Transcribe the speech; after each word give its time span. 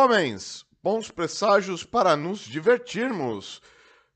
Homens, 0.00 0.64
bons 0.82 1.10
presságios 1.10 1.84
para 1.84 2.16
nos 2.16 2.38
divertirmos. 2.40 3.60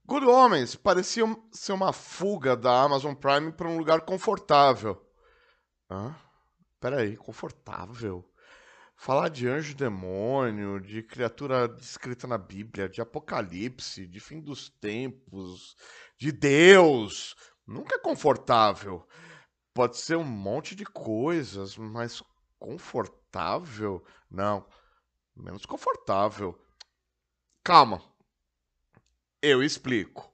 Good 0.07 0.25
Homens 0.25 0.75
parecia 0.75 1.27
ser 1.53 1.73
uma 1.75 1.93
fuga 1.93 2.57
da 2.57 2.85
Amazon 2.85 3.13
Prime 3.15 3.53
para 3.53 3.69
um 3.69 3.77
lugar 3.77 4.01
confortável. 4.01 4.99
Hã? 5.91 6.17
Peraí, 6.81 7.19
confortável? 7.19 8.25
Falar 8.97 9.29
de 9.29 9.47
anjo 9.47 9.75
demônio, 9.75 10.81
de 10.81 11.03
criatura 11.03 11.69
descrita 11.69 12.27
na 12.27 12.39
Bíblia, 12.39 12.89
de 12.89 13.03
apocalipse, 13.03 14.07
de 14.07 14.21
fim 14.21 14.41
dos 14.41 14.71
tempos, 14.71 15.77
de 16.17 16.33
Deus, 16.33 17.37
nunca 17.67 17.97
é 17.97 17.99
confortável. 17.99 19.07
Pode 19.75 19.99
ser 19.99 20.17
um 20.17 20.25
monte 20.25 20.75
de 20.75 20.87
coisas, 20.87 21.77
mas 21.77 22.23
confortável? 22.59 24.03
Não, 24.31 24.65
menos 25.37 25.67
confortável. 25.67 26.59
Calma, 27.63 28.03
eu 29.43 29.63
explico. 29.63 30.33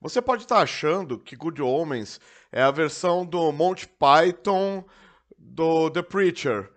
Você 0.00 0.20
pode 0.20 0.42
estar 0.42 0.58
achando 0.58 1.18
que 1.18 1.36
Good 1.36 1.62
Omens 1.62 2.20
é 2.50 2.62
a 2.62 2.70
versão 2.70 3.24
do 3.24 3.52
Monty 3.52 3.86
Python 3.88 4.84
do 5.38 5.90
The 5.90 6.02
Preacher. 6.02 6.72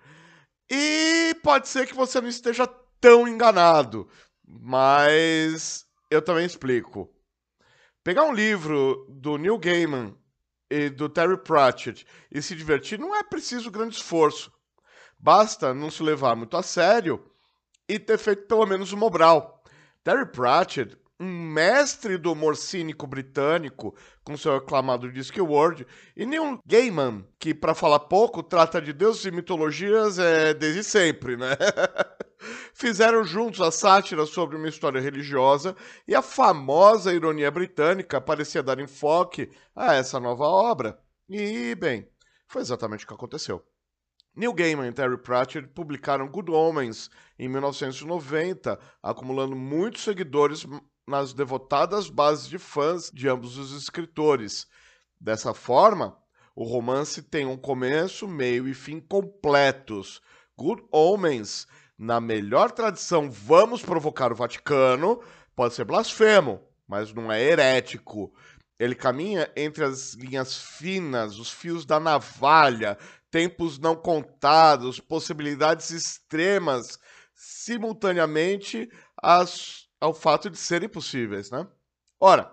E 0.69 1.35
pode 1.43 1.67
ser 1.67 1.87
que 1.87 1.93
você 1.93 2.21
não 2.21 2.29
esteja 2.29 2.67
tão 2.99 3.27
enganado, 3.27 4.09
mas 4.47 5.85
eu 6.09 6.21
também 6.21 6.45
explico. 6.45 7.11
Pegar 8.03 8.23
um 8.23 8.33
livro 8.33 9.07
do 9.09 9.37
Neil 9.37 9.57
Gaiman 9.57 10.15
e 10.69 10.89
do 10.89 11.09
Terry 11.09 11.37
Pratchett 11.37 12.05
e 12.31 12.41
se 12.41 12.55
divertir 12.55 12.99
não 12.99 13.15
é 13.15 13.23
preciso 13.23 13.71
grande 13.71 13.95
esforço. 13.95 14.51
Basta 15.17 15.73
não 15.73 15.89
se 15.89 16.03
levar 16.03 16.35
muito 16.35 16.55
a 16.57 16.61
sério 16.61 17.31
e 17.87 17.99
ter 17.99 18.17
feito 18.17 18.47
pelo 18.47 18.65
menos 18.65 18.91
uma 18.91 19.05
obral. 19.05 19.63
Terry 20.03 20.25
Pratchett 20.25 20.97
um 21.19 21.25
mestre 21.25 22.17
do 22.17 22.31
humor 22.31 22.57
cínico 22.57 23.07
britânico, 23.07 23.95
com 24.23 24.35
seu 24.35 24.55
aclamado 24.55 25.11
Discworld, 25.11 25.85
e 26.15 26.25
Neil 26.25 26.59
Gaiman, 26.65 27.25
que, 27.39 27.53
para 27.53 27.73
falar 27.73 27.99
pouco, 27.99 28.43
trata 28.43 28.81
de 28.81 28.91
deuses 28.91 29.25
e 29.25 29.31
mitologias 29.31 30.19
é, 30.19 30.53
desde 30.53 30.83
sempre, 30.83 31.37
né? 31.37 31.55
Fizeram 32.73 33.23
juntos 33.23 33.61
a 33.61 33.71
sátira 33.71 34.25
sobre 34.25 34.57
uma 34.57 34.67
história 34.67 34.99
religiosa 34.99 35.75
e 36.07 36.13
a 36.13 36.21
famosa 36.21 37.13
ironia 37.13 37.49
britânica 37.49 38.19
parecia 38.19 38.61
dar 38.61 38.79
enfoque 38.79 39.49
a 39.75 39.93
essa 39.95 40.19
nova 40.19 40.43
obra. 40.43 40.99
E, 41.29 41.73
bem, 41.75 42.07
foi 42.47 42.61
exatamente 42.61 43.05
o 43.05 43.07
que 43.07 43.13
aconteceu. 43.13 43.65
Neil 44.35 44.53
Gaiman 44.53 44.87
e 44.87 44.91
Terry 44.91 45.17
Pratchett 45.17 45.69
publicaram 45.69 46.27
Good 46.27 46.51
Omens 46.51 47.09
em 47.39 47.47
1990, 47.47 48.77
acumulando 49.01 49.55
muitos 49.55 50.03
seguidores 50.03 50.67
nas 51.07 51.33
devotadas 51.33 52.09
bases 52.09 52.49
de 52.49 52.57
fãs 52.57 53.09
de 53.09 53.29
ambos 53.29 53.57
os 53.57 53.71
escritores. 53.71 54.67
Dessa 55.19 55.53
forma, 55.53 56.17
o 56.53 56.65
romance 56.65 57.21
tem 57.21 57.45
um 57.45 57.55
começo, 57.55 58.27
meio 58.27 58.67
e 58.67 58.73
fim 58.73 58.99
completos. 58.99 60.21
Good 60.57 60.83
Omens, 60.91 61.65
na 61.97 62.19
melhor 62.19 62.71
tradição 62.71 63.31
vamos 63.31 63.81
provocar 63.81 64.33
o 64.33 64.35
Vaticano, 64.35 65.21
pode 65.55 65.75
ser 65.75 65.85
blasfemo, 65.85 66.61
mas 66.85 67.13
não 67.13 67.31
é 67.31 67.41
herético. 67.41 68.33
Ele 68.77 68.95
caminha 68.95 69.49
entre 69.55 69.85
as 69.85 70.13
linhas 70.13 70.57
finas, 70.57 71.39
os 71.39 71.49
fios 71.49 71.85
da 71.85 71.97
navalha, 71.97 72.97
tempos 73.35 73.77
não 73.77 73.97
contados, 73.97 75.01
possibilidades 75.01 75.89
extremas, 75.89 76.97
simultaneamente 77.33 78.89
as 79.21 79.89
ao 79.99 80.13
fato 80.13 80.49
de 80.49 80.57
serem 80.57 80.87
possíveis, 80.87 81.51
né? 81.51 81.67
Ora, 82.17 82.49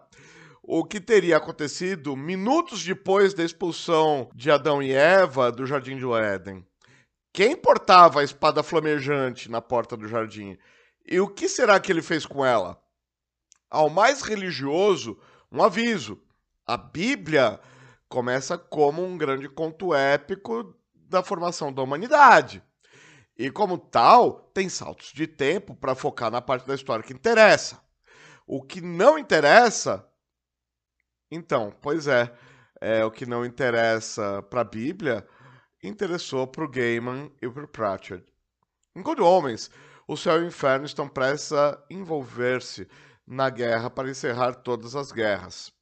o 0.61 0.85
que 0.85 1.01
teria 1.01 1.37
acontecido 1.37 2.17
minutos 2.17 2.83
depois 2.83 3.33
da 3.33 3.45
expulsão 3.45 4.29
de 4.35 4.51
Adão 4.51 4.83
e 4.83 4.93
Eva 4.93 5.53
do 5.53 5.65
jardim 5.67 5.97
do 5.97 6.17
Éden? 6.17 6.67
Quem 7.33 7.55
portava 7.55 8.21
a 8.21 8.25
espada 8.25 8.61
flamejante 8.61 9.49
na 9.49 9.61
porta 9.61 9.97
do 9.97 10.09
jardim? 10.09 10.59
E 11.07 11.21
o 11.21 11.29
que 11.29 11.49
será 11.49 11.79
que 11.79 11.93
ele 11.93 12.03
fez 12.03 12.27
com 12.27 12.45
ela? 12.45 12.77
Ao 13.71 13.89
mais 13.89 14.21
religioso, 14.23 15.17
um 15.51 15.63
aviso. 15.63 16.21
A 16.67 16.77
Bíblia 16.77 17.61
começa 18.13 18.59
como 18.59 19.03
um 19.03 19.17
grande 19.17 19.49
conto 19.49 19.95
épico 19.95 20.77
da 20.95 21.23
formação 21.23 21.73
da 21.73 21.81
humanidade. 21.81 22.63
E 23.39 23.51
como 23.51 23.79
tal, 23.79 24.51
tem 24.53 24.69
saltos 24.69 25.15
de 25.15 25.27
tempo 25.27 25.75
para 25.75 25.95
focar 25.95 26.31
na 26.31 26.43
parte 26.43 26.67
da 26.67 26.75
história 26.75 27.03
que 27.03 27.15
interessa. 27.15 27.81
O 28.47 28.63
que 28.63 28.83
não 28.83 29.19
interessa, 29.19 30.07
então, 31.31 31.75
pois 31.81 32.07
é, 32.07 32.31
é 32.83 33.03
o 33.03 33.11
que 33.11 33.25
não 33.25 33.47
interessa 33.47 34.43
para 34.43 34.61
a 34.61 34.65
Bíblia, 34.65 35.27
interessou 35.83 36.47
para 36.47 36.65
o 36.65 36.69
Gaiman 36.69 37.33
e 37.41 37.49
para 37.49 37.65
o 37.65 37.69
Pratchett. 37.69 38.27
Enquanto 38.95 39.25
homens, 39.25 39.71
o 40.07 40.19
céu 40.19 40.37
e 40.37 40.45
o 40.45 40.49
inferno 40.49 40.85
estão 40.85 41.09
prestes 41.09 41.55
a 41.55 41.83
envolver-se 41.89 42.87
na 43.27 43.49
guerra 43.49 43.89
para 43.89 44.11
encerrar 44.11 44.57
todas 44.57 44.95
as 44.95 45.11
guerras. 45.11 45.73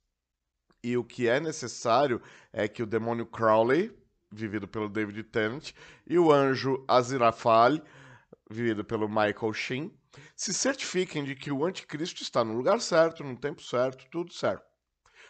E 0.82 0.96
o 0.96 1.04
que 1.04 1.28
é 1.28 1.38
necessário 1.38 2.20
é 2.52 2.66
que 2.66 2.82
o 2.82 2.86
demônio 2.86 3.26
Crowley, 3.26 3.94
vivido 4.30 4.66
pelo 4.66 4.88
David 4.88 5.22
Tennant, 5.24 5.72
e 6.06 6.18
o 6.18 6.32
anjo 6.32 6.84
Aziraphale, 6.88 7.82
vivido 8.50 8.84
pelo 8.84 9.08
Michael 9.08 9.52
Sheen, 9.52 9.94
se 10.34 10.52
certifiquem 10.54 11.24
de 11.24 11.34
que 11.34 11.52
o 11.52 11.64
anticristo 11.64 12.22
está 12.22 12.42
no 12.42 12.54
lugar 12.54 12.80
certo, 12.80 13.22
no 13.22 13.36
tempo 13.36 13.62
certo, 13.62 14.06
tudo 14.10 14.32
certo. 14.32 14.64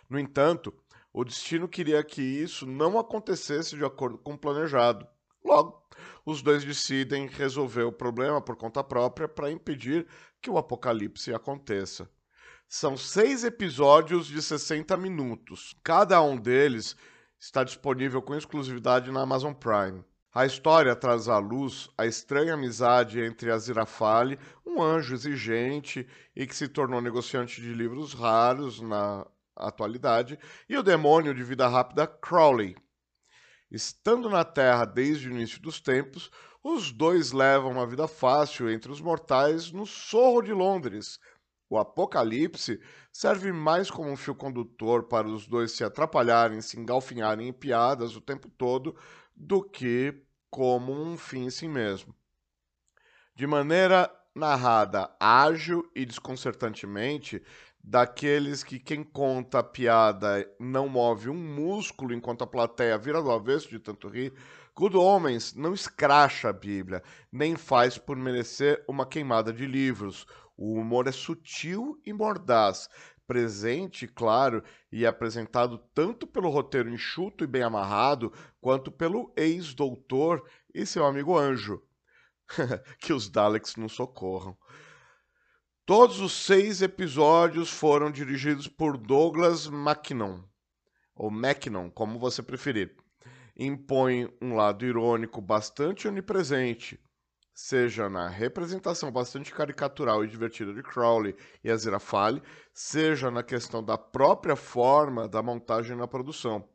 No 0.08 0.18
entanto, 0.18 0.72
o 1.12 1.24
destino 1.24 1.68
queria 1.68 2.02
que 2.04 2.22
isso 2.22 2.66
não 2.66 2.98
acontecesse 2.98 3.76
de 3.76 3.84
acordo 3.84 4.18
com 4.18 4.34
o 4.34 4.38
planejado. 4.38 5.06
Logo, 5.44 5.82
os 6.24 6.42
dois 6.42 6.64
decidem 6.64 7.26
resolver 7.26 7.82
o 7.82 7.92
problema 7.92 8.40
por 8.40 8.56
conta 8.56 8.84
própria 8.84 9.28
para 9.28 9.50
impedir 9.50 10.06
que 10.40 10.50
o 10.50 10.58
apocalipse 10.58 11.34
aconteça. 11.34 12.08
São 12.72 12.96
seis 12.96 13.42
episódios 13.42 14.28
de 14.28 14.40
60 14.40 14.96
minutos. 14.96 15.74
Cada 15.82 16.22
um 16.22 16.36
deles 16.36 16.96
está 17.36 17.64
disponível 17.64 18.22
com 18.22 18.32
exclusividade 18.32 19.10
na 19.10 19.22
Amazon 19.22 19.52
Prime. 19.52 20.04
A 20.32 20.46
história 20.46 20.94
traz 20.94 21.28
à 21.28 21.36
luz 21.38 21.88
a 21.98 22.06
estranha 22.06 22.54
amizade 22.54 23.20
entre 23.20 23.50
Aziraphale, 23.50 24.38
um 24.64 24.80
anjo 24.80 25.14
exigente 25.14 26.06
e 26.36 26.46
que 26.46 26.54
se 26.54 26.68
tornou 26.68 27.00
negociante 27.00 27.60
de 27.60 27.74
livros 27.74 28.14
raros 28.14 28.80
na 28.80 29.26
atualidade, 29.56 30.38
e 30.68 30.76
o 30.76 30.82
demônio 30.84 31.34
de 31.34 31.42
vida 31.42 31.66
rápida 31.66 32.06
Crowley. 32.06 32.76
Estando 33.68 34.30
na 34.30 34.44
Terra 34.44 34.84
desde 34.84 35.28
o 35.28 35.32
início 35.32 35.60
dos 35.60 35.80
tempos, 35.80 36.30
os 36.62 36.92
dois 36.92 37.32
levam 37.32 37.72
uma 37.72 37.86
vida 37.86 38.06
fácil 38.06 38.70
entre 38.70 38.92
os 38.92 39.00
mortais 39.00 39.72
no 39.72 39.84
Sorro 39.84 40.40
de 40.40 40.52
Londres, 40.52 41.18
o 41.70 41.78
Apocalipse 41.78 42.80
serve 43.12 43.52
mais 43.52 43.88
como 43.90 44.10
um 44.10 44.16
fio 44.16 44.34
condutor 44.34 45.04
para 45.04 45.28
os 45.28 45.46
dois 45.46 45.70
se 45.70 45.84
atrapalharem, 45.84 46.60
se 46.60 46.78
engalfinharem 46.78 47.48
em 47.48 47.52
piadas 47.52 48.16
o 48.16 48.20
tempo 48.20 48.50
todo, 48.50 48.96
do 49.36 49.62
que 49.62 50.22
como 50.50 50.92
um 50.92 51.16
fim 51.16 51.44
em 51.44 51.50
si 51.50 51.68
mesmo. 51.68 52.12
De 53.36 53.46
maneira 53.46 54.12
narrada 54.34 55.14
ágil 55.20 55.88
e 55.94 56.04
desconcertantemente, 56.04 57.40
daqueles 57.82 58.62
que 58.62 58.78
quem 58.78 59.02
conta 59.02 59.60
a 59.60 59.62
piada 59.62 60.46
não 60.58 60.88
move 60.88 61.30
um 61.30 61.34
músculo 61.34 62.12
enquanto 62.12 62.42
a 62.42 62.46
plateia 62.46 62.98
vira 62.98 63.22
do 63.22 63.30
avesso 63.30 63.68
de 63.68 63.78
tanto 63.78 64.08
rir, 64.08 64.34
Good 64.74 64.96
Homens 64.96 65.54
não 65.54 65.74
escracha 65.74 66.48
a 66.48 66.52
Bíblia, 66.52 67.02
nem 67.30 67.56
faz 67.56 67.98
por 67.98 68.16
merecer 68.16 68.84
uma 68.88 69.06
queimada 69.06 69.52
de 69.52 69.66
livros, 69.66 70.26
o 70.60 70.74
humor 70.74 71.06
é 71.06 71.12
sutil 71.12 71.98
e 72.04 72.12
mordaz, 72.12 72.86
presente, 73.26 74.06
claro, 74.06 74.62
e 74.92 75.06
apresentado 75.06 75.78
tanto 75.94 76.26
pelo 76.26 76.50
roteiro 76.50 76.90
enxuto 76.90 77.42
e 77.42 77.46
bem 77.46 77.62
amarrado, 77.62 78.30
quanto 78.60 78.92
pelo 78.92 79.32
ex-doutor 79.34 80.46
e 80.74 80.84
seu 80.84 81.06
amigo 81.06 81.38
anjo. 81.38 81.82
que 83.00 83.14
os 83.14 83.30
Daleks 83.30 83.76
nos 83.76 83.92
socorram. 83.92 84.54
Todos 85.86 86.20
os 86.20 86.32
seis 86.32 86.82
episódios 86.82 87.70
foram 87.70 88.10
dirigidos 88.10 88.68
por 88.68 88.98
Douglas 88.98 89.66
Mackinnon, 89.66 90.42
ou 91.14 91.30
Mackinnon, 91.30 91.90
como 91.90 92.18
você 92.18 92.42
preferir. 92.42 92.94
Impõe 93.56 94.28
um 94.42 94.54
lado 94.54 94.84
irônico 94.84 95.40
bastante 95.40 96.06
onipresente, 96.06 97.00
seja 97.62 98.08
na 98.08 98.26
representação 98.28 99.12
bastante 99.12 99.52
caricatural 99.52 100.24
e 100.24 100.28
divertida 100.28 100.72
de 100.72 100.82
Crowley 100.82 101.36
e 101.62 101.70
Aziraphale, 101.70 102.42
seja 102.72 103.30
na 103.30 103.42
questão 103.42 103.84
da 103.84 103.98
própria 103.98 104.56
forma 104.56 105.28
da 105.28 105.42
montagem 105.42 105.94
na 105.96 106.08
produção. 106.08 106.66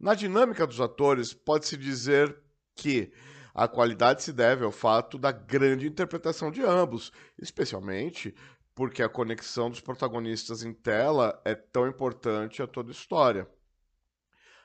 Na 0.00 0.14
dinâmica 0.14 0.66
dos 0.66 0.80
atores, 0.80 1.34
pode-se 1.34 1.76
dizer 1.76 2.34
que 2.74 3.12
A 3.54 3.68
qualidade 3.68 4.22
se 4.22 4.32
deve 4.32 4.64
ao 4.64 4.72
fato 4.72 5.18
da 5.18 5.30
grande 5.30 5.86
interpretação 5.86 6.50
de 6.50 6.62
ambos, 6.62 7.12
especialmente 7.38 8.34
porque 8.74 9.02
a 9.02 9.08
conexão 9.08 9.68
dos 9.68 9.80
protagonistas 9.80 10.62
em 10.62 10.72
tela 10.72 11.38
é 11.44 11.54
tão 11.54 11.86
importante 11.86 12.62
a 12.62 12.66
toda 12.66 12.90
a 12.90 12.92
história. 12.92 13.46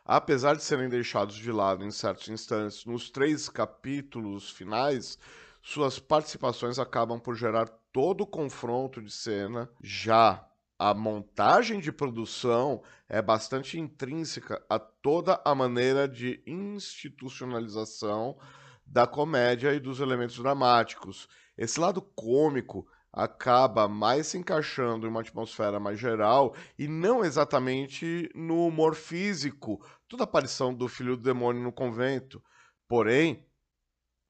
Apesar 0.06 0.56
de 0.56 0.64
serem 0.64 0.88
deixados 0.88 1.36
de 1.36 1.52
lado 1.52 1.84
em 1.84 1.92
certos 1.92 2.30
instantes 2.30 2.86
nos 2.86 3.10
três 3.10 3.50
capítulos 3.50 4.50
finais, 4.50 5.18
suas 5.62 6.00
participações 6.00 6.80
acabam 6.80 7.20
por 7.20 7.36
gerar 7.36 7.68
todo 7.92 8.22
o 8.22 8.28
confronto 8.28 9.02
de 9.02 9.12
cena. 9.12 9.70
Já 9.82 10.48
a 10.80 10.94
montagem 10.94 11.80
de 11.80 11.92
produção 11.92 12.84
é 13.10 13.22
bastante 13.22 13.80
intrínseca 13.80 14.64
a 14.70 14.78
toda 14.78 15.42
a 15.44 15.56
maneira 15.56 16.08
de 16.08 16.42
institucionalização 16.46 18.38
da 18.86 19.08
comédia 19.08 19.74
e 19.74 19.80
dos 19.80 20.00
elementos 20.00 20.38
dramáticos. 20.38 21.28
Esse 21.58 21.80
lado 21.80 22.02
cômico 22.02 22.88
acaba 23.12 23.88
mais 23.88 24.28
se 24.28 24.38
encaixando 24.38 25.08
em 25.08 25.10
uma 25.10 25.22
atmosfera 25.22 25.80
mais 25.80 26.00
geral 26.00 26.54
e 26.78 26.88
não 26.88 27.26
exatamente 27.26 28.30
no 28.36 28.68
humor 28.68 28.94
físico, 28.94 29.84
toda 30.08 30.24
a 30.24 30.26
aparição 30.26 30.72
do 30.72 30.88
filho 30.88 31.18
do 31.18 31.24
demônio 31.24 31.64
no 31.64 31.72
convento. 31.72 32.44
Porém, 32.88 33.47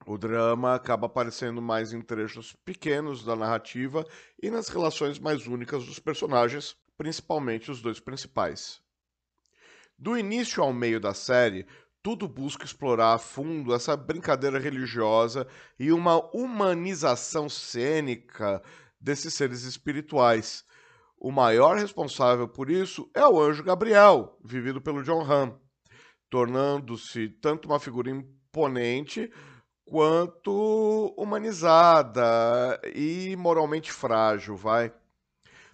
o 0.08 0.16
drama 0.16 0.74
acaba 0.74 1.06
aparecendo 1.06 1.60
mais 1.60 1.92
em 1.92 2.00
trechos 2.00 2.56
pequenos 2.64 3.22
da 3.22 3.36
narrativa 3.36 4.06
e 4.42 4.50
nas 4.50 4.68
relações 4.68 5.18
mais 5.18 5.46
únicas 5.46 5.84
dos 5.84 5.98
personagens, 5.98 6.74
principalmente 6.96 7.70
os 7.70 7.82
dois 7.82 8.00
principais. 8.00 8.80
Do 9.98 10.16
início 10.16 10.62
ao 10.62 10.72
meio 10.72 10.98
da 10.98 11.12
série, 11.12 11.66
tudo 12.02 12.26
busca 12.26 12.64
explorar 12.64 13.12
a 13.12 13.18
fundo 13.18 13.74
essa 13.74 13.94
brincadeira 13.94 14.58
religiosa 14.58 15.46
e 15.78 15.92
uma 15.92 16.24
humanização 16.34 17.46
cênica 17.46 18.62
desses 18.98 19.34
seres 19.34 19.64
espirituais. 19.64 20.64
O 21.18 21.30
maior 21.30 21.76
responsável 21.76 22.48
por 22.48 22.70
isso 22.70 23.10
é 23.12 23.26
o 23.26 23.38
anjo 23.38 23.62
Gabriel, 23.62 24.38
vivido 24.42 24.80
pelo 24.80 25.02
John 25.02 25.20
Hamm, 25.20 25.54
tornando-se 26.30 27.28
tanto 27.28 27.66
uma 27.68 27.78
figura 27.78 28.08
imponente 28.08 29.30
quanto 29.88 31.14
humanizada 31.16 32.78
e 32.94 33.34
moralmente 33.36 33.90
frágil, 33.90 34.54
vai. 34.54 34.92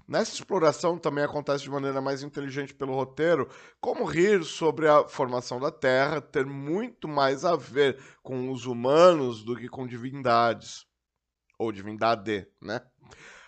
Nessa 0.07 0.35
exploração 0.35 0.99
também 0.99 1.25
acontece 1.25 1.65
de 1.65 1.71
maneira 1.71 2.01
mais 2.01 2.23
inteligente 2.23 2.75
pelo 2.75 2.95
roteiro, 2.95 3.49
como 3.81 4.05
rir 4.05 4.45
sobre 4.45 4.87
a 4.87 5.09
formação 5.09 5.59
da 5.59 5.71
Terra 5.71 6.21
ter 6.21 6.47
muito 6.47 7.09
mais 7.09 7.45
a 7.45 7.57
ver 7.57 7.99
com 8.23 8.53
os 8.53 8.67
humanos 8.67 9.43
do 9.43 9.57
que 9.57 9.69
com 9.69 9.87
divindades. 9.87 10.87
Ou 11.59 11.73
divindade, 11.73 12.47
né? 12.61 12.83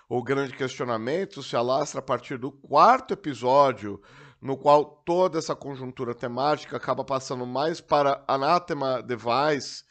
O 0.08 0.22
grande 0.22 0.56
questionamento 0.56 1.42
se 1.42 1.54
alastra 1.54 2.00
a 2.00 2.02
partir 2.02 2.38
do 2.38 2.50
quarto 2.50 3.12
episódio, 3.12 4.00
no 4.40 4.56
qual 4.56 4.84
toda 5.04 5.38
essa 5.38 5.54
conjuntura 5.54 6.14
temática 6.14 6.76
acaba 6.76 7.04
passando 7.04 7.46
mais 7.46 7.80
para 7.80 8.24
Anathema 8.26 9.02
Device, 9.02 9.85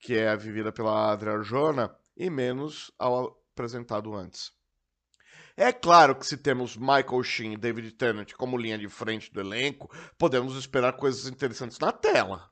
que 0.00 0.16
é 0.16 0.34
vivida 0.36 0.72
pela 0.72 1.12
Adria 1.12 1.34
Arjona, 1.34 1.94
e 2.16 2.28
menos 2.28 2.90
ao 2.98 3.40
apresentado 3.52 4.14
antes. 4.14 4.52
É 5.56 5.72
claro 5.72 6.16
que 6.16 6.26
se 6.26 6.36
temos 6.36 6.76
Michael 6.76 7.22
Sheen 7.22 7.52
e 7.52 7.56
David 7.56 7.92
Tennant 7.92 8.32
como 8.32 8.56
linha 8.56 8.78
de 8.78 8.88
frente 8.88 9.32
do 9.32 9.40
elenco, 9.40 9.90
podemos 10.16 10.56
esperar 10.56 10.94
coisas 10.94 11.26
interessantes 11.26 11.78
na 11.78 11.92
tela. 11.92 12.50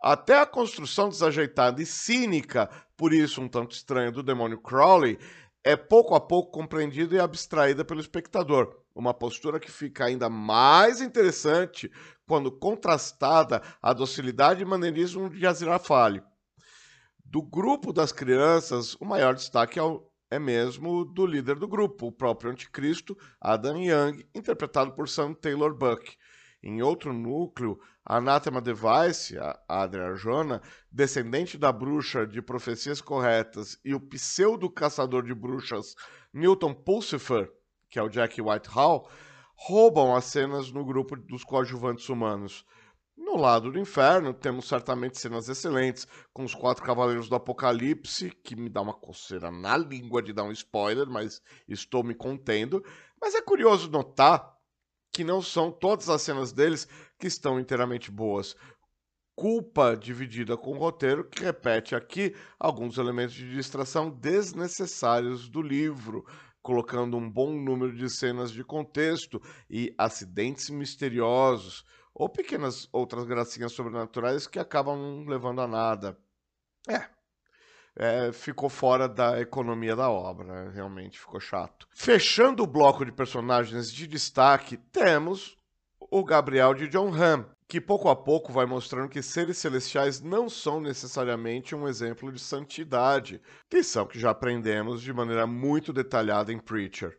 Até 0.00 0.38
a 0.38 0.46
construção 0.46 1.08
desajeitada 1.08 1.82
e 1.82 1.86
cínica, 1.86 2.68
por 2.96 3.12
isso 3.12 3.40
um 3.40 3.48
tanto 3.48 3.74
estranha, 3.74 4.12
do 4.12 4.22
demônio 4.22 4.60
Crowley, 4.60 5.18
é 5.64 5.74
pouco 5.76 6.14
a 6.14 6.20
pouco 6.20 6.52
compreendida 6.52 7.16
e 7.16 7.20
abstraída 7.20 7.84
pelo 7.84 8.00
espectador. 8.00 8.76
Uma 8.94 9.14
postura 9.14 9.58
que 9.58 9.70
fica 9.70 10.04
ainda 10.04 10.28
mais 10.28 11.00
interessante 11.00 11.90
quando 12.26 12.52
contrastada 12.52 13.62
à 13.82 13.92
docilidade 13.92 14.62
e 14.62 14.66
maneirismo 14.66 15.30
de 15.30 15.46
Aziraphale. 15.46 16.22
Do 17.30 17.42
grupo 17.42 17.92
das 17.92 18.10
crianças, 18.10 18.94
o 18.94 19.04
maior 19.04 19.34
destaque 19.34 19.78
é 19.78 19.82
o 19.82 20.02
é 20.30 20.38
mesmo 20.38 21.04
do 21.04 21.26
líder 21.26 21.56
do 21.56 21.68
grupo, 21.68 22.06
o 22.06 22.12
próprio 22.12 22.50
anticristo, 22.50 23.14
Adam 23.38 23.76
Young, 23.76 24.26
interpretado 24.34 24.92
por 24.92 25.10
Sam 25.10 25.34
Taylor 25.34 25.74
Buck. 25.74 26.16
Em 26.62 26.80
outro 26.80 27.12
núcleo, 27.12 27.78
Anathema 28.02 28.62
Device, 28.62 29.36
a 29.36 29.58
Adria 29.68 30.06
Arjona, 30.06 30.62
descendente 30.90 31.58
da 31.58 31.70
bruxa 31.70 32.26
de 32.26 32.40
profecias 32.40 33.02
corretas, 33.02 33.78
e 33.84 33.94
o 33.94 34.00
pseudo-caçador 34.00 35.22
de 35.22 35.34
bruxas 35.34 35.94
Newton 36.32 36.72
Pulsifer, 36.72 37.52
que 37.90 37.98
é 37.98 38.02
o 38.02 38.08
Jack 38.08 38.40
Whitehall, 38.40 39.06
roubam 39.54 40.16
as 40.16 40.24
cenas 40.24 40.72
no 40.72 40.82
grupo 40.82 41.14
dos 41.14 41.44
coadjuvantes 41.44 42.08
humanos. 42.08 42.64
No 43.20 43.36
lado 43.36 43.72
do 43.72 43.80
inferno, 43.80 44.32
temos 44.32 44.68
certamente 44.68 45.18
cenas 45.18 45.48
excelentes, 45.48 46.06
com 46.32 46.44
os 46.44 46.54
quatro 46.54 46.84
cavaleiros 46.84 47.28
do 47.28 47.34
Apocalipse, 47.34 48.30
que 48.30 48.54
me 48.54 48.70
dá 48.70 48.80
uma 48.80 48.94
coceira 48.94 49.50
na 49.50 49.76
língua 49.76 50.22
de 50.22 50.32
dar 50.32 50.44
um 50.44 50.52
spoiler, 50.52 51.08
mas 51.08 51.42
estou 51.66 52.04
me 52.04 52.14
contendo. 52.14 52.82
Mas 53.20 53.34
é 53.34 53.42
curioso 53.42 53.90
notar 53.90 54.56
que 55.12 55.24
não 55.24 55.42
são 55.42 55.72
todas 55.72 56.08
as 56.08 56.22
cenas 56.22 56.52
deles 56.52 56.86
que 57.18 57.26
estão 57.26 57.58
inteiramente 57.58 58.08
boas. 58.08 58.54
Culpa 59.34 59.96
dividida 59.96 60.56
com 60.56 60.70
o 60.70 60.78
roteiro, 60.78 61.28
que 61.28 61.42
repete 61.42 61.96
aqui 61.96 62.34
alguns 62.58 62.98
elementos 62.98 63.34
de 63.34 63.50
distração 63.50 64.10
desnecessários 64.10 65.48
do 65.48 65.60
livro, 65.60 66.24
colocando 66.62 67.16
um 67.16 67.28
bom 67.28 67.52
número 67.52 67.94
de 67.94 68.08
cenas 68.08 68.52
de 68.52 68.62
contexto 68.62 69.42
e 69.68 69.92
acidentes 69.98 70.70
misteriosos 70.70 71.84
ou 72.18 72.28
pequenas 72.28 72.88
outras 72.92 73.24
gracinhas 73.24 73.72
sobrenaturais 73.72 74.46
que 74.46 74.58
acabam 74.58 75.24
levando 75.26 75.60
a 75.60 75.68
nada. 75.68 76.18
É, 76.88 77.06
é, 77.94 78.32
ficou 78.32 78.68
fora 78.68 79.08
da 79.08 79.40
economia 79.40 79.94
da 79.94 80.10
obra, 80.10 80.70
realmente 80.70 81.18
ficou 81.18 81.38
chato. 81.38 81.86
Fechando 81.90 82.62
o 82.62 82.66
bloco 82.66 83.04
de 83.04 83.12
personagens 83.12 83.92
de 83.92 84.06
destaque, 84.06 84.76
temos 84.76 85.56
o 85.98 86.24
Gabriel 86.24 86.74
de 86.74 86.88
John 86.88 87.12
Hamm, 87.14 87.44
que 87.68 87.80
pouco 87.80 88.08
a 88.08 88.16
pouco 88.16 88.52
vai 88.52 88.64
mostrando 88.64 89.10
que 89.10 89.22
seres 89.22 89.58
celestiais 89.58 90.20
não 90.20 90.48
são 90.48 90.80
necessariamente 90.80 91.74
um 91.74 91.86
exemplo 91.86 92.32
de 92.32 92.40
santidade, 92.40 93.42
lição 93.72 94.06
que 94.06 94.18
já 94.18 94.30
aprendemos 94.30 95.02
de 95.02 95.12
maneira 95.12 95.46
muito 95.46 95.92
detalhada 95.92 96.52
em 96.52 96.58
Preacher. 96.58 97.18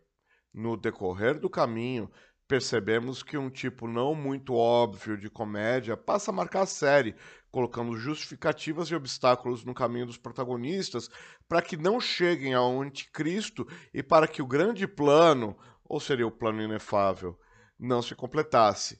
No 0.51 0.75
decorrer 0.75 1.39
do 1.39 1.49
caminho, 1.49 2.09
percebemos 2.49 3.21
que 3.21 3.37
um 3.37 3.47
tipo 3.47 3.87
não 3.87 4.15
muito 4.15 4.55
óbvio 4.55 5.15
de 5.15 5.29
comédia 5.29 5.95
passa 5.95 6.31
a 6.31 6.33
marcar 6.33 6.63
a 6.63 6.65
série, 6.65 7.15
colocando 7.51 7.95
justificativas 7.95 8.89
e 8.89 8.95
obstáculos 8.95 9.63
no 9.63 9.71
caminho 9.71 10.07
dos 10.07 10.17
protagonistas 10.17 11.11
para 11.47 11.61
que 11.61 11.77
não 11.77 12.01
cheguem 12.01 12.55
ao 12.55 12.81
anticristo 12.81 13.67
e 13.93 14.01
para 14.01 14.27
que 14.27 14.41
o 14.41 14.47
grande 14.47 14.87
plano, 14.87 15.55
ou 15.85 15.99
seria 15.99 16.25
o 16.25 16.31
plano 16.31 16.63
inefável, 16.63 17.39
não 17.77 18.01
se 18.01 18.15
completasse. 18.15 18.99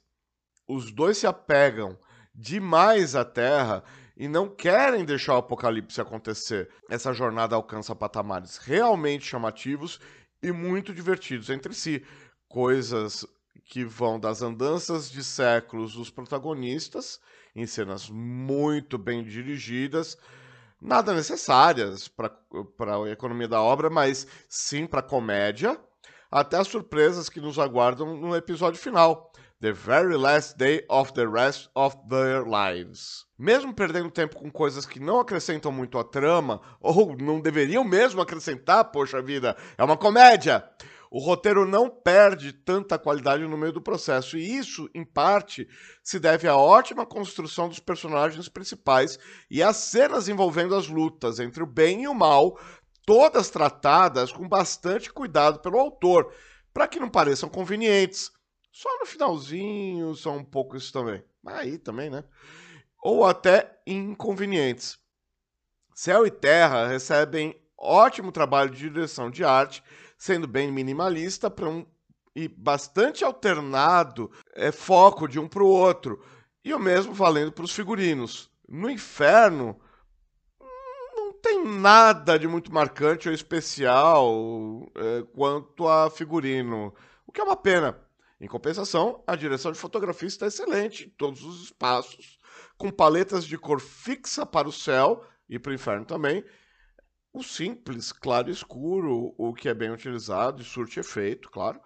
Os 0.67 0.91
dois 0.91 1.17
se 1.17 1.25
apegam 1.25 1.97
demais 2.35 3.15
à 3.15 3.25
Terra 3.25 3.83
e 4.15 4.27
não 4.27 4.47
querem 4.47 5.03
deixar 5.03 5.33
o 5.33 5.37
apocalipse 5.37 5.99
acontecer. 5.99 6.69
Essa 6.87 7.13
jornada 7.13 7.55
alcança 7.55 7.95
patamares 7.95 8.57
realmente 8.57 9.25
chamativos 9.25 9.99
e 10.39 10.51
muito 10.51 10.93
divertidos 10.93 11.49
entre 11.49 11.73
si, 11.73 12.05
coisas 12.47 13.25
que 13.65 13.83
vão 13.83 14.19
das 14.19 14.41
andanças 14.41 15.09
de 15.09 15.23
séculos 15.23 15.93
dos 15.93 16.09
protagonistas, 16.09 17.19
em 17.55 17.65
cenas 17.65 18.09
muito 18.09 18.97
bem 18.97 19.23
dirigidas, 19.23 20.17
nada 20.81 21.13
necessárias 21.13 22.07
para 22.07 22.31
a 22.95 23.09
economia 23.09 23.47
da 23.47 23.61
obra, 23.61 23.89
mas 23.89 24.27
sim 24.47 24.85
para 24.85 24.99
a 24.99 25.03
comédia, 25.03 25.79
até 26.31 26.57
as 26.57 26.67
surpresas 26.67 27.29
que 27.29 27.41
nos 27.41 27.57
aguardam 27.57 28.15
no 28.15 28.35
episódio 28.35 28.79
final, 28.79 29.31
The 29.61 29.73
Very 29.73 30.15
Last 30.15 30.57
Day 30.57 30.85
of 30.87 31.11
the 31.13 31.25
Rest 31.25 31.69
of 31.75 31.97
Their 32.07 32.45
Lives. 32.45 33.25
Mesmo 33.37 33.73
perdendo 33.73 34.09
tempo 34.09 34.37
com 34.37 34.49
coisas 34.49 34.85
que 34.85 35.01
não 35.01 35.19
acrescentam 35.19 35.69
muito 35.69 35.97
à 35.97 36.03
trama, 36.03 36.61
ou 36.79 37.17
não 37.17 37.41
deveriam 37.41 37.83
mesmo 37.83 38.21
acrescentar, 38.21 38.85
poxa 38.85 39.21
vida, 39.21 39.57
é 39.77 39.83
uma 39.83 39.97
comédia! 39.97 40.63
O 41.11 41.19
roteiro 41.19 41.65
não 41.65 41.89
perde 41.89 42.53
tanta 42.53 42.99
qualidade 42.99 43.43
no 43.43 43.57
meio 43.57 43.73
do 43.73 43.81
processo. 43.81 44.37
E 44.37 44.57
isso, 44.57 44.89
em 44.93 45.03
parte, 45.03 45.67
se 46.03 46.19
deve 46.19 46.47
à 46.47 46.55
ótima 46.55 47.05
construção 47.05 47.67
dos 47.67 47.79
personagens 47.79 48.47
principais 48.47 49.17
e 49.49 49.63
às 49.63 49.77
cenas 49.77 50.29
envolvendo 50.29 50.75
as 50.75 50.87
lutas 50.87 51.39
entre 51.39 51.63
o 51.63 51.67
bem 51.67 52.03
e 52.03 52.07
o 52.07 52.13
mal, 52.13 52.59
todas 53.05 53.49
tratadas 53.49 54.31
com 54.31 54.47
bastante 54.47 55.11
cuidado 55.11 55.59
pelo 55.59 55.79
autor, 55.79 56.31
para 56.71 56.87
que 56.87 56.99
não 56.99 57.09
pareçam 57.09 57.49
convenientes. 57.49 58.31
Só 58.71 58.89
no 58.99 59.05
finalzinho 59.05 60.15
são 60.15 60.37
um 60.37 60.45
pouco 60.45 60.77
isso 60.77 60.93
também. 60.93 61.23
Aí 61.43 61.79
também, 61.79 62.11
né? 62.11 62.23
Ou 63.01 63.25
até 63.25 63.79
inconvenientes. 63.87 64.99
Céu 65.95 66.25
e 66.27 66.31
Terra 66.31 66.87
recebem 66.87 67.59
ótimo 67.75 68.31
trabalho 68.31 68.69
de 68.69 68.89
direção 68.89 69.31
de 69.31 69.43
arte, 69.43 69.83
sendo 70.19 70.47
bem 70.47 70.69
minimalista 70.71 71.49
para 71.49 71.69
um 71.69 71.85
e 72.35 72.47
bastante 72.47 73.23
alternado 73.23 74.31
é, 74.53 74.71
foco 74.71 75.27
de 75.27 75.39
um 75.39 75.47
para 75.47 75.63
o 75.63 75.67
outro. 75.67 76.23
E 76.63 76.73
o 76.73 76.79
mesmo 76.79 77.13
valendo 77.13 77.51
para 77.51 77.65
os 77.65 77.71
figurinos. 77.71 78.51
No 78.67 78.89
Inferno, 78.89 79.79
não 81.15 81.33
tem 81.33 81.65
nada 81.65 82.37
de 82.37 82.47
muito 82.47 82.71
marcante 82.71 83.27
ou 83.27 83.33
especial 83.33 84.87
é, 84.95 85.23
quanto 85.33 85.87
a 85.87 86.09
figurino, 86.09 86.93
o 87.25 87.31
que 87.31 87.41
é 87.41 87.43
uma 87.43 87.55
pena. 87.55 87.99
Em 88.39 88.47
compensação, 88.47 89.23
a 89.27 89.35
direção 89.35 89.71
de 89.71 89.77
fotografia 89.77 90.27
está 90.27 90.47
excelente 90.47 91.05
em 91.05 91.09
todos 91.09 91.43
os 91.43 91.63
espaços, 91.63 92.39
com 92.77 92.89
paletas 92.89 93.43
de 93.43 93.57
cor 93.57 93.81
fixa 93.81 94.45
para 94.45 94.67
o 94.67 94.71
céu 94.71 95.25
e 95.49 95.57
para 95.57 95.71
o 95.71 95.75
inferno 95.75 96.05
também. 96.05 96.43
O 97.33 97.43
simples, 97.43 98.11
claro 98.11 98.49
e 98.49 98.51
escuro, 98.51 99.33
o 99.37 99.53
que 99.53 99.69
é 99.69 99.73
bem 99.73 99.91
utilizado 99.91 100.61
e 100.61 100.65
surte 100.65 100.99
efeito, 100.99 101.49
claro 101.49 101.79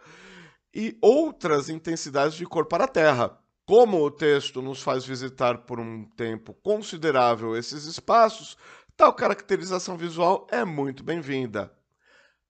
e 0.74 0.98
outras 1.02 1.70
intensidades 1.70 2.36
de 2.36 2.46
cor 2.46 2.66
para 2.66 2.86
a 2.86 2.88
Terra. 2.88 3.38
Como 3.66 4.04
o 4.04 4.12
texto 4.12 4.62
nos 4.62 4.82
faz 4.82 5.06
visitar 5.06 5.60
por 5.60 5.80
um 5.80 6.04
tempo 6.18 6.54
considerável 6.54 7.56
esses 7.56 7.86
espaços, 7.86 8.58
tal 8.98 9.14
caracterização 9.14 9.96
visual 9.96 10.48
é 10.52 10.66
muito 10.66 11.04
bem-vinda. 11.04 11.72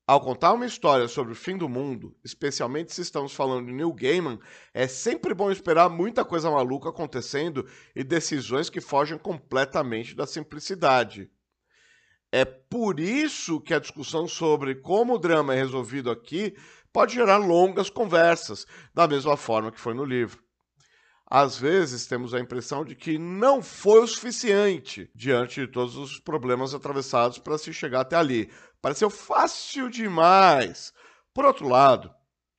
Ao 0.08 0.20
contar 0.20 0.54
uma 0.54 0.66
história 0.66 1.08
sobre 1.08 1.34
o 1.34 1.36
fim 1.36 1.58
do 1.58 1.70
mundo, 1.70 2.18
especialmente 2.26 2.94
se 2.94 3.02
estamos 3.02 3.34
falando 3.34 3.68
de 3.68 3.74
Neil 3.74 3.94
Gaiman, 3.94 4.40
é 4.74 4.88
sempre 4.88 5.34
bom 5.34 5.52
esperar 5.52 5.90
muita 5.90 6.26
coisa 6.26 6.50
maluca 6.50 6.90
acontecendo 6.90 7.66
e 7.96 8.04
decisões 8.04 8.70
que 8.70 8.82
fogem 8.82 9.18
completamente 9.18 10.16
da 10.16 10.26
simplicidade. 10.26 11.30
É 12.36 12.44
por 12.46 13.00
isso 13.00 13.62
que 13.62 13.76
a 13.76 13.80
discussão 13.80 14.28
sobre 14.28 14.74
como 14.74 15.14
o 15.14 15.20
drama 15.20 15.54
é 15.54 15.58
resolvido 15.58 16.10
aqui 16.10 16.58
pode 16.92 17.14
gerar 17.14 17.38
longas 17.38 17.92
conversas, 17.92 18.66
da 18.92 19.08
mesma 19.08 19.38
forma 19.38 19.72
que 19.72 19.80
foi 19.80 19.94
no 19.94 20.04
livro. 20.04 20.42
Às 21.30 21.60
vezes 21.60 22.08
temos 22.08 22.34
a 22.34 22.40
impressão 22.40 22.84
de 22.84 22.96
que 22.96 23.20
não 23.20 23.62
foi 23.62 24.02
o 24.02 24.08
suficiente 24.08 25.12
diante 25.14 25.62
de 25.62 25.68
todos 25.68 25.96
os 25.96 26.20
problemas 26.20 26.74
atravessados 26.74 27.38
para 27.38 27.60
se 27.60 27.72
chegar 27.72 28.02
até 28.02 28.16
ali. 28.16 28.52
Pareceu 28.82 29.12
fácil 29.12 29.88
demais. 29.88 30.92
Por 31.36 31.46
outro 31.46 31.68
lado, 31.68 32.10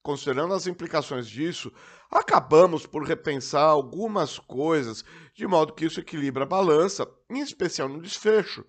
considerando 0.05 0.55
as 0.55 0.69
implicações 0.69 1.27
disso, 1.27 1.73
acabamos 2.09 2.87
por 2.87 3.03
repensar 3.03 3.65
algumas 3.65 4.39
coisas, 4.39 5.05
de 5.35 5.49
modo 5.49 5.73
que 5.73 5.85
isso 5.85 5.99
equilibra 5.99 6.45
a 6.45 6.47
balança, 6.47 7.09
em 7.29 7.41
especial 7.41 7.89
no 7.89 8.01
desfecho, 8.01 8.65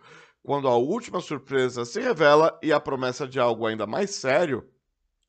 quando 0.45 0.67
a 0.67 0.75
última 0.77 1.19
surpresa 1.21 1.83
se 1.85 1.99
revela 1.99 2.57
e 2.61 2.71
a 2.71 2.79
promessa 2.79 3.27
de 3.27 3.39
algo 3.39 3.65
ainda 3.65 3.87
mais 3.87 4.11
sério 4.11 4.69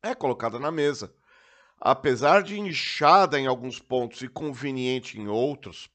é 0.02 0.14
colocada 0.14 0.58
na 0.58 0.70
mesa. 0.70 1.11
Apesar 1.80 2.42
de 2.42 2.61
inchada 2.61 3.40
em 3.40 3.46
alguns 3.46 3.80
pontos 3.80 4.20
e 4.20 4.28
conveniente 4.28 5.18
em 5.18 5.26
outros, 5.26 5.88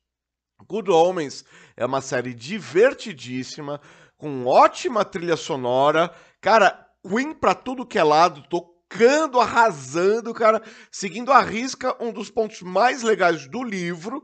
Good 0.68 0.90
Omens 0.90 1.46
é 1.78 1.86
uma 1.86 2.02
série 2.02 2.34
divertidíssima, 2.34 3.80
com 4.18 4.46
ótima 4.48 5.06
trilha 5.06 5.38
sonora. 5.38 6.12
Cara, 6.40 6.88
Queen 7.08 7.34
pra 7.34 7.54
tudo 7.54 7.86
que 7.86 8.00
é 8.00 8.04
lado, 8.04 8.44
tocando, 8.50 9.40
arrasando, 9.40 10.34
cara, 10.34 10.64
seguindo 10.92 11.32
a 11.32 11.42
risca 11.42 11.96
um 12.04 12.12
dos 12.12 12.32
pontos 12.32 12.64
mais 12.64 13.04
legais 13.04 13.48
do 13.48 13.64
livro. 13.64 14.24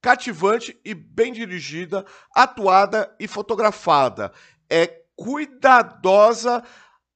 Cativante 0.00 0.78
e 0.84 0.94
bem 0.94 1.32
dirigida, 1.32 2.04
atuada 2.34 3.14
e 3.18 3.26
fotografada. 3.26 4.32
É 4.70 4.86
cuidadosa 5.16 6.62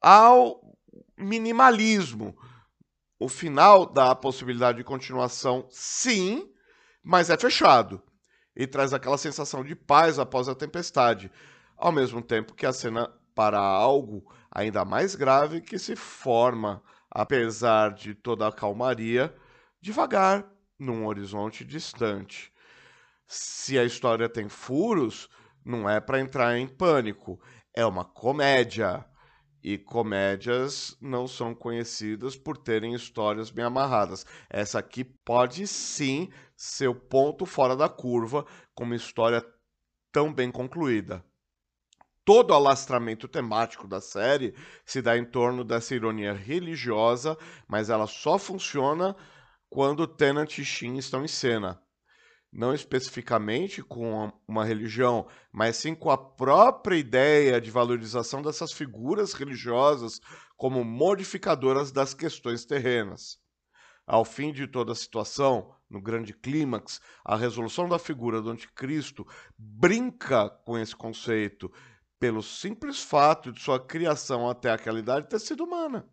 ao 0.01 0.77
minimalismo. 1.17 2.37
O 3.19 3.29
final 3.29 3.87
dá 3.87 4.11
a 4.11 4.17
possibilidade 4.17 4.79
de 4.79 4.85
continuação, 4.85 5.67
sim, 5.71 6.53
mas 7.03 7.31
é 7.31 7.37
fechado. 7.37 8.03
E 8.55 8.67
traz 8.67 8.93
aquela 8.93 9.17
sensação 9.17 9.63
de 9.63 9.77
paz 9.77 10.19
após 10.19 10.49
a 10.49 10.55
tempestade. 10.55 11.31
Ao 11.77 11.93
mesmo 11.93 12.21
tempo 12.21 12.55
que 12.55 12.67
a 12.67 12.73
cena 12.73 13.09
para 13.35 13.59
algo 13.59 14.31
ainda 14.51 14.85
mais 14.85 15.15
grave 15.15 15.61
que 15.61 15.79
se 15.79 15.97
forma, 15.97 16.83
apesar 17.11 17.95
de 17.95 18.15
toda 18.15 18.47
a 18.47 18.53
calmaria, 18.53 19.35
devagar, 19.81 20.47
num 20.79 21.07
horizonte 21.07 21.65
distante. 21.65 22.52
Se 23.35 23.79
a 23.79 23.85
história 23.85 24.29
tem 24.29 24.47
furos, 24.47 25.27
não 25.65 25.89
é 25.89 26.03
para 26.03 26.21
entrar 26.21 26.59
em 26.59 26.69
pânico, 26.69 27.41
é 27.75 27.83
uma 27.87 28.05
comédia. 28.05 29.07
E 29.63 29.79
comédias 29.79 30.95
não 31.01 31.27
são 31.27 31.55
conhecidas 31.55 32.37
por 32.37 32.59
terem 32.59 32.93
histórias 32.93 33.49
bem 33.49 33.65
amarradas. 33.65 34.27
Essa 34.51 34.81
aqui 34.81 35.03
pode 35.03 35.67
sim 35.67 36.29
ser 36.55 36.89
o 36.89 36.95
ponto 36.95 37.47
fora 37.47 37.75
da 37.75 37.89
curva, 37.89 38.45
com 38.75 38.85
uma 38.85 38.97
história 38.97 39.43
tão 40.13 40.31
bem 40.31 40.51
concluída. 40.51 41.25
Todo 42.27 42.51
o 42.51 42.55
alastramento 42.55 43.27
temático 43.27 43.89
da 43.89 44.03
série 44.03 44.55
se 44.85 45.01
dá 45.01 45.17
em 45.17 45.25
torno 45.25 45.65
dessa 45.65 45.95
ironia 45.95 46.35
religiosa, 46.35 47.39
mas 47.67 47.89
ela 47.89 48.07
só 48.07 48.39
funciona 48.39 49.17
quando 49.71 50.07
Tennant 50.07 50.59
e 50.59 50.65
Shin 50.67 50.99
estão 50.99 51.25
em 51.25 51.29
cena 51.29 51.83
não 52.53 52.75
especificamente 52.75 53.83
com 53.83 54.31
uma 54.47 54.65
religião, 54.65 55.27
mas 55.51 55.77
sim 55.77 55.95
com 55.95 56.11
a 56.11 56.19
própria 56.19 56.97
ideia 56.97 57.59
de 57.59 57.71
valorização 57.71 58.43
dessas 58.43 58.73
figuras 58.73 59.33
religiosas 59.33 60.21
como 60.57 60.85
modificadoras 60.85 61.91
das 61.91 62.13
questões 62.13 62.65
terrenas. 62.67 63.41
Ao 64.07 64.25
fim 64.25 64.53
de 64.53 64.67
toda 64.67 64.93
a 64.93 64.97
situação, 64.97 65.75
no 65.89 66.01
grande 66.01 66.35
clímax, 66.35 67.01
a 67.25 67.37
resolução 67.37 67.89
da 67.89 67.99
figura 67.99 68.43
do 68.43 68.51
anticristo 68.51 69.27
brinca 69.57 70.51
com 70.51 70.77
esse 70.77 70.95
conceito 70.95 71.73
pelo 72.19 72.43
simples 72.43 73.03
fato 73.03 73.51
de 73.51 73.61
sua 73.61 73.81
criação 73.81 74.49
até 74.49 74.71
aquela 74.71 74.99
idade 74.99 75.29
ter 75.29 75.41
sido 75.41 75.65
humana. 75.65 76.07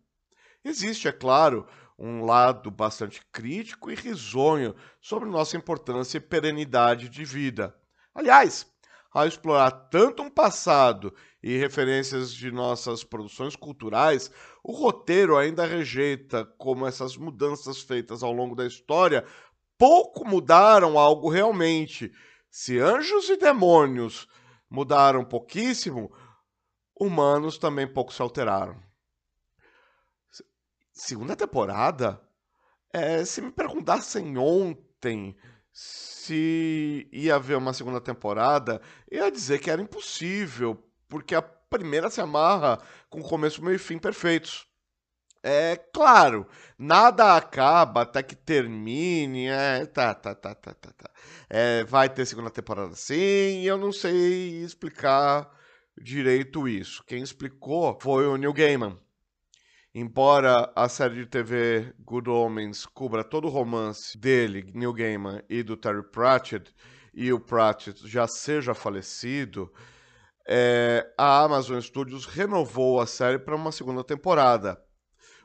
Existe, 0.64 1.08
é 1.08 1.12
claro, 1.12 1.66
um 2.00 2.24
lado 2.24 2.70
bastante 2.70 3.20
crítico 3.30 3.90
e 3.90 3.94
risonho 3.94 4.74
sobre 5.00 5.28
nossa 5.28 5.56
importância 5.56 6.16
e 6.16 6.20
perenidade 6.20 7.10
de 7.10 7.24
vida. 7.26 7.76
Aliás, 8.14 8.66
ao 9.12 9.26
explorar 9.26 9.70
tanto 9.70 10.22
um 10.22 10.30
passado 10.30 11.14
e 11.42 11.58
referências 11.58 12.32
de 12.32 12.50
nossas 12.50 13.04
produções 13.04 13.54
culturais, 13.54 14.30
o 14.64 14.72
roteiro 14.72 15.36
ainda 15.36 15.66
rejeita 15.66 16.44
como 16.56 16.86
essas 16.86 17.16
mudanças 17.16 17.82
feitas 17.82 18.22
ao 18.22 18.32
longo 18.32 18.56
da 18.56 18.66
história 18.66 19.24
pouco 19.76 20.26
mudaram 20.26 20.98
algo 20.98 21.28
realmente. 21.28 22.10
Se 22.50 22.78
anjos 22.78 23.28
e 23.28 23.36
demônios 23.36 24.26
mudaram 24.70 25.24
pouquíssimo, 25.24 26.10
humanos 26.98 27.58
também 27.58 27.86
pouco 27.86 28.12
se 28.12 28.22
alteraram 28.22 28.89
segunda 31.00 31.34
temporada, 31.34 32.20
é, 32.92 33.24
se 33.24 33.40
me 33.40 33.50
perguntassem 33.50 34.36
ontem 34.36 35.36
se 35.72 37.08
ia 37.12 37.36
haver 37.36 37.56
uma 37.56 37.72
segunda 37.72 38.00
temporada, 38.00 38.80
ia 39.10 39.30
dizer 39.30 39.58
que 39.60 39.70
era 39.70 39.80
impossível, 39.80 40.82
porque 41.08 41.34
a 41.34 41.42
primeira 41.42 42.10
se 42.10 42.20
amarra 42.20 42.78
com 43.08 43.22
começo, 43.22 43.64
meio 43.64 43.76
e 43.76 43.78
fim 43.78 43.98
perfeitos. 43.98 44.66
É 45.42 45.76
claro, 45.76 46.46
nada 46.78 47.34
acaba 47.34 48.02
até 48.02 48.22
que 48.22 48.36
termine. 48.36 49.46
É, 49.48 49.86
tá, 49.86 50.14
tá, 50.14 50.34
tá, 50.34 50.54
tá, 50.54 50.74
tá, 50.74 50.92
tá. 50.92 51.10
É, 51.48 51.82
vai 51.84 52.10
ter 52.10 52.26
segunda 52.26 52.50
temporada 52.50 52.94
sim, 52.94 53.62
eu 53.62 53.78
não 53.78 53.90
sei 53.90 54.62
explicar 54.62 55.50
direito 55.96 56.68
isso. 56.68 57.02
Quem 57.06 57.22
explicou 57.22 57.98
foi 58.00 58.26
o 58.26 58.36
Neil 58.36 58.52
Gaiman. 58.52 58.98
Embora 59.92 60.70
a 60.76 60.88
série 60.88 61.16
de 61.16 61.26
TV 61.26 61.92
Good 61.98 62.30
Omens 62.30 62.86
cubra 62.86 63.24
todo 63.24 63.48
o 63.48 63.50
romance 63.50 64.16
dele, 64.16 64.70
Neil 64.72 64.92
Gaiman, 64.92 65.42
e 65.48 65.64
do 65.64 65.76
Terry 65.76 66.04
Pratchett, 66.04 66.72
e 67.12 67.32
o 67.32 67.40
Pratchett 67.40 68.06
já 68.06 68.28
seja 68.28 68.72
falecido, 68.72 69.72
é, 70.46 71.12
a 71.18 71.42
Amazon 71.42 71.80
Studios 71.80 72.24
renovou 72.24 73.00
a 73.00 73.06
série 73.06 73.40
para 73.40 73.56
uma 73.56 73.72
segunda 73.72 74.04
temporada, 74.04 74.80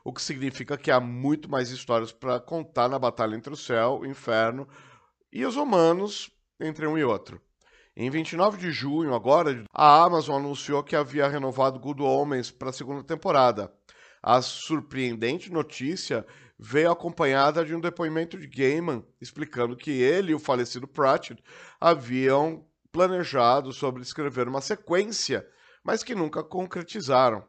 o 0.04 0.12
que 0.12 0.22
significa 0.22 0.78
que 0.78 0.92
há 0.92 1.00
muito 1.00 1.50
mais 1.50 1.70
histórias 1.70 2.12
para 2.12 2.38
contar 2.38 2.88
na 2.88 3.00
batalha 3.00 3.34
entre 3.34 3.52
o 3.52 3.56
céu, 3.56 3.98
o 4.02 4.06
inferno 4.06 4.68
e 5.32 5.44
os 5.44 5.56
humanos 5.56 6.30
entre 6.60 6.86
um 6.86 6.96
e 6.96 7.02
outro. 7.02 7.40
Em 7.96 8.08
29 8.08 8.58
de 8.58 8.70
junho, 8.70 9.12
agora, 9.12 9.64
a 9.74 10.04
Amazon 10.04 10.36
anunciou 10.36 10.84
que 10.84 10.94
havia 10.94 11.26
renovado 11.26 11.80
Good 11.80 12.00
Omens 12.00 12.52
para 12.52 12.70
a 12.70 12.72
segunda 12.72 13.02
temporada. 13.02 13.72
A 14.26 14.42
surpreendente 14.42 15.52
notícia 15.52 16.26
veio 16.58 16.90
acompanhada 16.90 17.64
de 17.64 17.72
um 17.72 17.80
depoimento 17.80 18.36
de 18.36 18.48
Gaiman 18.48 19.06
explicando 19.20 19.76
que 19.76 19.92
ele 19.92 20.32
e 20.32 20.34
o 20.34 20.40
falecido 20.40 20.88
Pratchett 20.88 21.40
haviam 21.80 22.66
planejado 22.90 23.72
sobre 23.72 24.02
escrever 24.02 24.48
uma 24.48 24.60
sequência, 24.60 25.48
mas 25.84 26.02
que 26.02 26.12
nunca 26.12 26.42
concretizaram. 26.42 27.48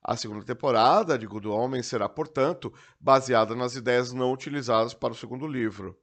A 0.00 0.16
segunda 0.16 0.44
temporada 0.44 1.18
de 1.18 1.26
Good 1.26 1.48
Homens 1.48 1.86
será, 1.86 2.08
portanto, 2.08 2.72
baseada 3.00 3.56
nas 3.56 3.74
ideias 3.74 4.12
não 4.12 4.30
utilizadas 4.30 4.94
para 4.94 5.12
o 5.12 5.16
segundo 5.16 5.44
livro. 5.44 5.98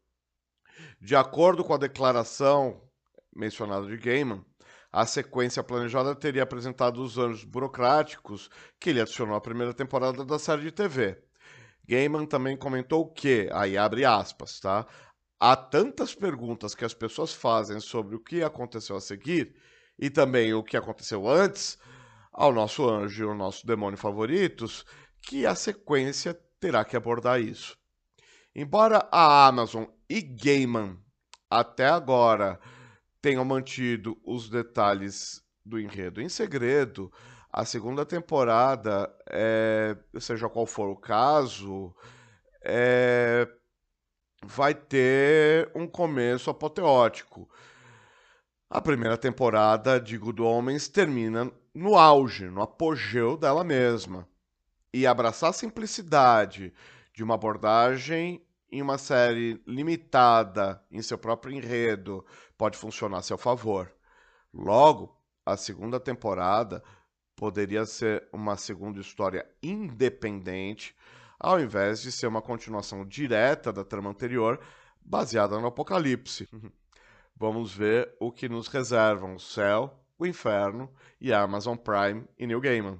De 1.00 1.16
acordo 1.16 1.64
com 1.64 1.74
a 1.74 1.78
declaração 1.78 2.82
mencionada 3.34 3.88
de 3.88 3.96
Gaiman, 3.96 4.44
a 4.94 5.08
sequência 5.08 5.64
planejada 5.64 6.14
teria 6.14 6.44
apresentado 6.44 7.02
os 7.02 7.18
anos 7.18 7.44
burocráticos 7.44 8.48
que 8.80 8.92
ele 8.92 9.02
adicionou 9.02 9.36
à 9.36 9.42
primeira 9.42 9.74
temporada 9.74 10.24
da 10.24 10.38
série 10.38 10.62
de 10.62 10.72
TV. 10.72 11.18
Gaiman 11.84 12.28
também 12.28 12.56
comentou 12.56 13.12
que, 13.12 13.50
aí 13.52 13.76
abre 13.76 14.06
aspas, 14.06 14.60
tá? 14.60 14.86
Há 15.40 15.56
tantas 15.56 16.14
perguntas 16.14 16.76
que 16.76 16.86
as 16.86 16.94
pessoas 16.94 17.34
fazem 17.34 17.80
sobre 17.80 18.16
o 18.16 18.20
que 18.20 18.44
aconteceu 18.44 18.96
a 18.96 19.02
seguir 19.02 19.56
e 19.98 20.12
também 20.12 20.54
o 20.54 20.64
que 20.64 20.78
aconteceu 20.78 21.28
antes 21.28 21.78
ao 22.32 22.54
nosso 22.54 22.88
anjo 22.88 23.24
e 23.24 23.28
ao 23.28 23.36
nosso 23.36 23.66
demônio 23.66 23.98
favoritos 23.98 24.86
que 25.24 25.46
a 25.46 25.56
sequência 25.56 26.40
terá 26.60 26.86
que 26.86 26.96
abordar 26.96 27.42
isso. 27.42 27.76
Embora 28.56 29.08
a 29.12 29.48
Amazon 29.48 29.86
e 30.08 30.22
Gaiman 30.22 31.00
até 31.50 31.88
agora 31.88 32.60
tenham 33.24 33.46
mantido 33.46 34.20
os 34.26 34.50
detalhes 34.50 35.42
do 35.66 35.80
enredo 35.80 36.22
em 36.22 36.28
segredo, 36.28 37.10
a 37.50 37.64
segunda 37.64 38.06
temporada, 38.06 39.10
é, 39.30 39.96
seja 40.20 40.50
qual 40.50 40.66
for 40.66 40.90
o 40.90 40.98
caso, 40.98 41.96
é, 42.62 43.48
vai 44.44 44.76
ter 44.76 45.72
um 45.74 45.88
começo 45.88 46.50
apoteótico. 46.50 47.50
A 48.70 48.82
primeira 48.82 49.18
temporada 49.18 50.02
de 50.02 50.18
Good 50.18 50.42
Homens 50.42 50.90
termina 50.90 51.50
no 51.74 51.96
auge, 51.96 52.50
no 52.50 52.62
apogeu 52.62 53.38
dela 53.38 53.64
mesma. 53.64 54.28
E 54.94 55.08
abraçar 55.08 55.52
a 55.52 55.54
simplicidade 55.54 56.74
de 57.14 57.24
uma 57.24 57.36
abordagem 57.36 58.46
em 58.74 58.82
uma 58.82 58.98
série 58.98 59.62
limitada 59.68 60.84
em 60.90 61.00
seu 61.00 61.16
próprio 61.16 61.54
enredo 61.54 62.26
pode 62.58 62.76
funcionar 62.76 63.20
a 63.20 63.22
seu 63.22 63.38
favor. 63.38 63.94
Logo, 64.52 65.16
a 65.46 65.56
segunda 65.56 66.00
temporada 66.00 66.84
poderia 67.36 67.86
ser 67.86 68.28
uma 68.34 68.58
segunda 68.58 69.00
história 69.00 69.48
independente, 69.62 70.96
ao 71.40 71.60
invés 71.60 72.02
de 72.02 72.12
ser 72.12 72.26
uma 72.26 72.42
continuação 72.42 73.06
direta 73.06 73.72
da 73.72 73.86
trama 73.86 74.10
anterior, 74.10 74.60
baseada 75.00 75.60
no 75.60 75.68
Apocalipse. 75.68 76.50
Vamos 77.38 77.76
ver 77.76 78.16
o 78.20 78.32
que 78.32 78.50
nos 78.50 78.68
reservam 78.68 79.36
o 79.36 79.40
céu, 79.40 80.04
o 80.18 80.26
inferno 80.26 80.92
e 81.22 81.32
a 81.32 81.42
Amazon 81.42 81.76
Prime 81.78 82.26
e 82.40 82.48
New 82.48 82.60
Gaiman. 82.60 83.00